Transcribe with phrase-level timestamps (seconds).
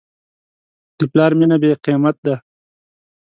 [0.97, 2.35] د پلار مینه بېقیمت ده.